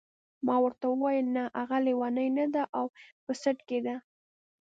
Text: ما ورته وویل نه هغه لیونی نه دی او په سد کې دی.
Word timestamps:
ما 0.45 0.55
ورته 0.63 0.85
وویل 0.89 1.25
نه 1.37 1.43
هغه 1.59 1.77
لیونی 1.85 2.27
نه 2.37 2.45
دی 2.53 2.63
او 2.77 2.85
په 3.23 3.31
سد 3.41 3.57
کې 3.67 3.79
دی. 3.85 3.95